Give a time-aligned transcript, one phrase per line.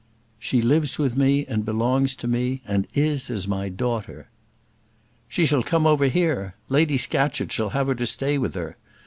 [0.39, 4.31] "She lives with me, and belongs to me, and is as my daughter."
[5.27, 6.55] "She shall come over here.
[6.69, 8.77] Lady Scatcherd shall have her to stay with her.